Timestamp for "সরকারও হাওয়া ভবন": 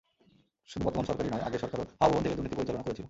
1.59-2.21